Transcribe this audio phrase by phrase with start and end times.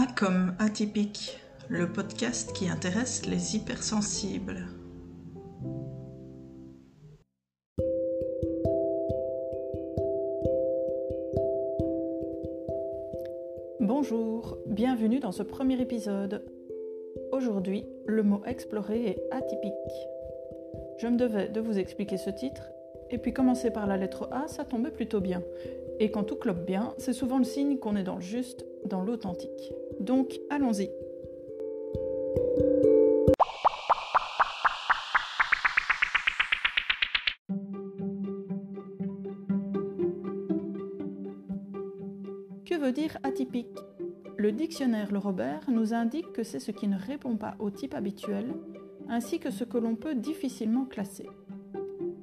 [0.00, 1.38] A comme atypique,
[1.68, 4.66] le podcast qui intéresse les hypersensibles.
[13.80, 16.46] Bonjour, bienvenue dans ce premier épisode.
[17.32, 19.74] Aujourd'hui, le mot exploré est atypique.
[20.96, 22.70] Je me devais de vous expliquer ce titre,
[23.10, 25.42] et puis commencer par la lettre A, ça tombait plutôt bien.
[25.98, 29.02] Et quand tout clope bien, c'est souvent le signe qu'on est dans le juste, dans
[29.02, 29.74] l'authentique.
[30.00, 30.88] Donc, allons-y.
[42.64, 43.66] Que veut dire atypique?
[44.38, 47.94] Le dictionnaire Le Robert nous indique que c'est ce qui ne répond pas au type
[47.94, 48.54] habituel,
[49.10, 51.28] ainsi que ce que l'on peut difficilement classer.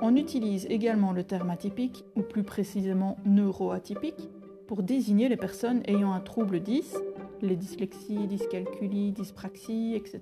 [0.00, 4.30] On utilise également le terme atypique, ou plus précisément neuroatypique,
[4.66, 6.96] pour désigner les personnes ayant un trouble 10,
[7.42, 10.20] les dyslexies, dyscalculies, dyspraxies, etc.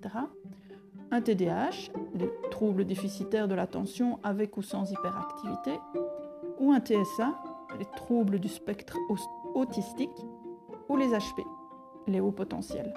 [1.11, 5.73] Un TDAH, les troubles déficitaires de l'attention avec ou sans hyperactivité,
[6.59, 7.35] ou un TSA,
[7.79, 8.97] les troubles du spectre
[9.55, 10.27] autistique,
[10.89, 11.45] ou les HP,
[12.07, 12.93] les hauts potentiels.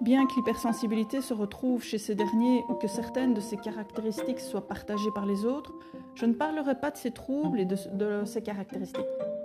[0.00, 4.66] Bien que l'hypersensibilité se retrouve chez ces derniers ou que certaines de ces caractéristiques soient
[4.66, 5.74] partagées par les autres,
[6.14, 9.04] je ne parlerai pas de ces troubles et de, de ces caractéristiques.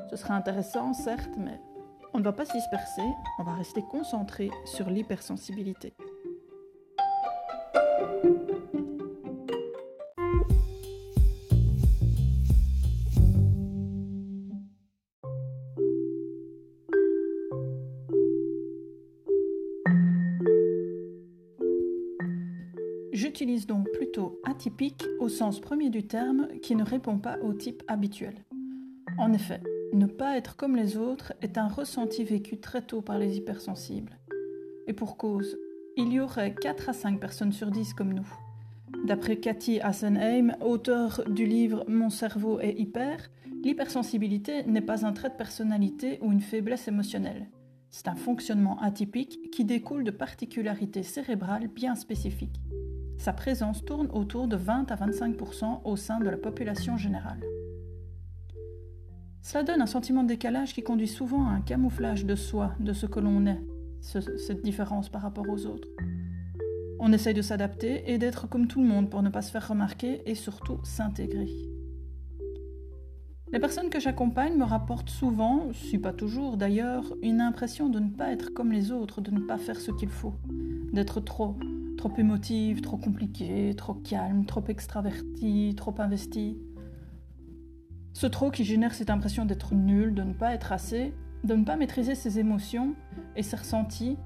[0.09, 1.59] Ce serait intéressant, certes, mais
[2.16, 3.02] on ne va pas se disperser,
[3.39, 5.94] on va rester concentré sur l'hypersensibilité.
[23.11, 27.83] J'utilise donc plutôt atypique au sens premier du terme qui ne répond pas au type
[27.89, 28.36] habituel.
[29.17, 29.59] En effet,
[29.94, 34.17] ne pas être comme les autres est un ressenti vécu très tôt par les hypersensibles.
[34.88, 35.58] Et pour cause,
[35.97, 38.27] il y aurait 4 à 5 personnes sur 10 comme nous.
[39.05, 43.30] D'après Cathy Hassenheim, auteure du livre Mon cerveau est hyper,
[43.64, 47.48] l'hypersensibilité n'est pas un trait de personnalité ou une faiblesse émotionnelle.
[47.89, 52.60] C'est un fonctionnement atypique qui découle de particularités cérébrales bien spécifiques.
[53.17, 57.42] Sa présence tourne autour de 20 à 25% au sein de la population générale.
[59.45, 62.94] Cela donne un sentiment de décalage qui conduit souvent à un camouflage de soi, de
[62.94, 63.61] ce que l'on est,
[64.02, 65.88] cette différence par rapport aux autres.
[67.00, 69.67] On essaye de s'adapter et d'être comme tout le monde pour ne pas se faire
[69.67, 71.48] remarquer et surtout s'intégrer.
[73.54, 78.10] Les personnes que j'accompagne me rapportent souvent, si pas toujours d'ailleurs, une impression de ne
[78.10, 80.34] pas être comme les autres, de ne pas faire ce qu'il faut,
[80.92, 81.55] d'être trop,
[82.00, 86.58] trop émotive, trop compliqué, trop calme, trop extraverti, trop investi.
[88.15, 91.65] Ce trop qui génère cette impression d'être nul, de ne pas être assez, de ne
[91.65, 92.95] pas maîtriser ses émotions
[93.36, 94.17] et ses ressentis,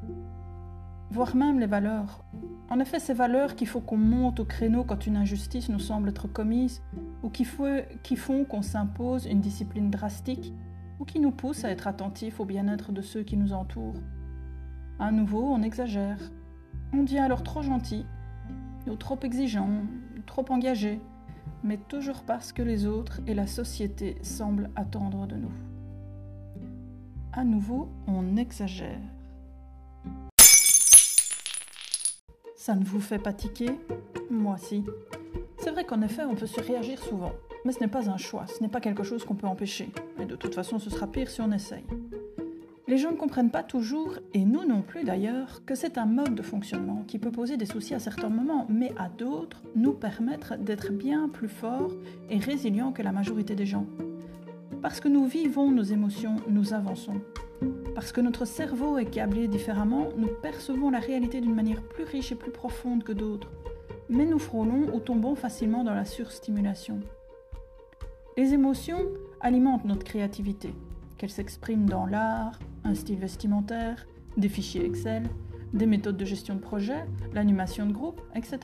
[1.10, 2.24] voire même les valeurs.
[2.70, 6.10] En effet, ces valeurs qu'il faut qu'on monte au créneau quand une injustice nous semble
[6.10, 6.84] être commise,
[7.24, 10.54] ou qui, font qu'on s'impose une discipline drastique,
[11.00, 14.04] ou qui nous poussent à être attentifs au bien-être de ceux qui nous entourent.
[15.00, 16.20] À nouveau, on exagère.
[16.94, 18.06] On devient alors trop gentil,
[18.86, 19.82] ou trop exigeant,
[20.28, 21.02] trop engagé,
[21.64, 25.52] mais toujours parce que les autres et la société semblent attendre de nous.
[27.34, 29.00] À nouveau, on exagère.
[32.56, 33.72] Ça ne vous fait pas tiquer?
[34.30, 34.84] Moi si.
[35.58, 37.34] C'est vrai qu'en effet, on peut surréagir souvent,
[37.66, 39.90] mais ce n'est pas un choix, ce n'est pas quelque chose qu'on peut empêcher.
[40.20, 41.86] Et de toute façon, ce sera pire si on essaye.
[42.90, 46.34] Les gens ne comprennent pas toujours, et nous non plus d'ailleurs, que c'est un mode
[46.34, 50.58] de fonctionnement qui peut poser des soucis à certains moments, mais à d'autres nous permettre
[50.58, 51.92] d'être bien plus forts
[52.32, 53.86] et résilients que la majorité des gens.
[54.82, 57.22] Parce que nous vivons nos émotions, nous avançons.
[57.94, 62.32] Parce que notre cerveau est câblé différemment, nous percevons la réalité d'une manière plus riche
[62.32, 63.52] et plus profonde que d'autres.
[64.10, 67.02] Mais nous frôlons ou tombons facilement dans la surstimulation.
[68.36, 69.06] Les émotions
[69.42, 70.74] alimentent notre créativité,
[71.20, 74.08] qu'elles s'expriment dans l'art, un style vestimentaire,
[74.38, 75.24] des fichiers Excel,
[75.74, 78.60] des méthodes de gestion de projet, l'animation de groupe, etc.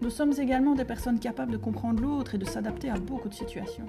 [0.00, 3.34] Nous sommes également des personnes capables de comprendre l'autre et de s'adapter à beaucoup de
[3.34, 3.86] situations.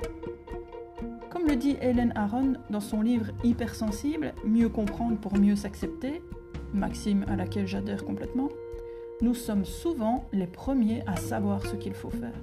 [1.30, 6.22] Comme le dit Hélène Aron dans son livre Hypersensible, Mieux comprendre pour mieux s'accepter,
[6.74, 8.50] maxime à laquelle j'adhère complètement,
[9.22, 12.34] nous sommes souvent les premiers à savoir ce qu'il faut faire.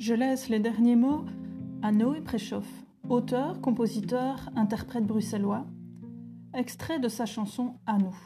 [0.00, 1.26] Je laisse les derniers mots
[1.82, 2.66] à Noé Préchoff,
[3.10, 5.66] auteur, compositeur, interprète bruxellois,
[6.54, 8.16] extrait de sa chanson À nous.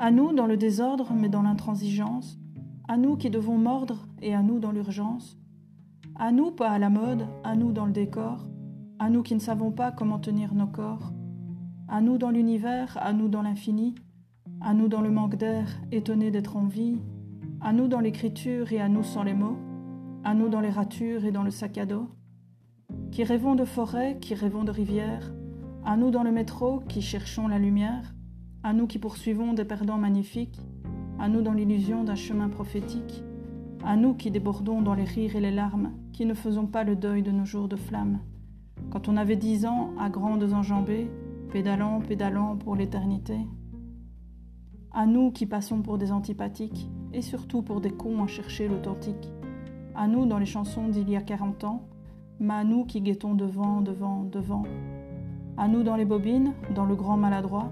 [0.00, 2.40] À nous dans le désordre mais dans l'intransigeance,
[2.88, 5.38] à nous qui devons mordre et à nous dans l'urgence,
[6.16, 8.48] à nous pas à la mode, à nous dans le décor,
[8.98, 11.12] à nous qui ne savons pas comment tenir nos corps,
[11.86, 13.94] à nous dans l'univers, à nous dans l'infini,
[14.60, 16.98] à nous dans le manque d'air, étonnés d'être en vie,
[17.60, 19.69] à nous dans l'écriture et à nous sans les mots,
[20.24, 22.08] à nous dans les ratures et dans le sac à dos,
[23.10, 25.32] qui rêvons de forêt, qui rêvons de rivière,
[25.84, 28.14] à nous dans le métro qui cherchons la lumière,
[28.62, 30.60] à nous qui poursuivons des perdants magnifiques,
[31.18, 33.24] à nous dans l'illusion d'un chemin prophétique,
[33.84, 36.96] à nous qui débordons dans les rires et les larmes, qui ne faisons pas le
[36.96, 38.20] deuil de nos jours de flamme.
[38.90, 41.10] Quand on avait dix ans, à grandes enjambées,
[41.50, 43.38] pédalant, pédalant pour l'éternité.
[44.92, 49.30] À nous qui passons pour des antipathiques, et surtout pour des cons à chercher l'authentique.
[49.94, 51.82] À nous dans les chansons d'il y a quarante ans,
[52.38, 54.62] mais à nous qui guettons devant, devant, devant.
[55.56, 57.70] À nous dans les bobines, dans le grand maladroit,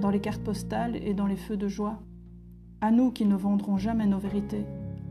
[0.00, 1.98] dans les cartes postales et dans les feux de joie.
[2.80, 4.64] À nous qui ne vendrons jamais nos vérités,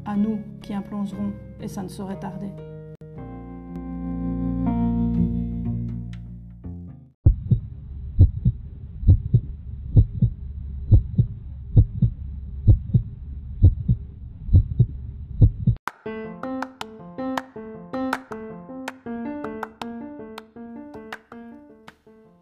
[0.05, 2.51] à nous qui imploserons, et ça ne saurait tarder.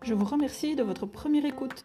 [0.06, 1.84] Je vous remercie de votre première écoute.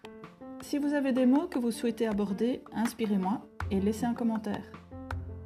[0.61, 3.41] Si vous avez des mots que vous souhaitez aborder, inspirez-moi
[3.71, 4.63] et laissez un commentaire.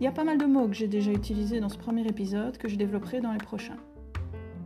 [0.01, 2.59] Il y a pas mal de mots que j'ai déjà utilisés dans ce premier épisode
[2.59, 3.77] que je développerai dans les prochains.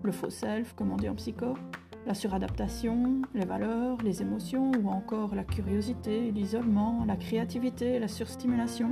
[0.02, 1.52] Le faux self, comme on dit en psycho,
[2.06, 8.90] la suradaptation, les valeurs, les émotions ou encore la curiosité, l'isolement, la créativité, la surstimulation.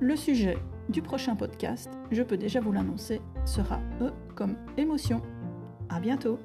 [0.00, 0.58] Le sujet
[0.88, 5.22] du prochain podcast, je peux déjà vous l'annoncer, sera E comme émotion.
[5.88, 6.40] À bientôt!